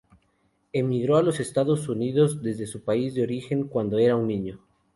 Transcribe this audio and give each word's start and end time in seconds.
Emigró 0.73 1.17
a 1.17 1.29
Estados 1.29 1.87
Unidos 1.87 2.41
desde 2.41 2.65
su 2.65 2.81
país 2.83 3.13
de 3.13 3.21
origen 3.21 3.65
cuando 3.65 3.97
aún 3.97 4.03
era 4.05 4.15
un 4.15 4.27
niño. 4.29 4.59